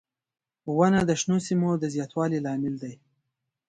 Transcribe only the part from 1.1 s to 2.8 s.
شنو سیمو د زیاتوالي لامل